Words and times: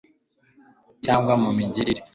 cyangwa 1.05 1.33
mu 1.41 1.49
migirire 1.57 2.01